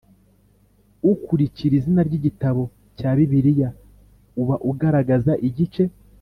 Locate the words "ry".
2.07-2.13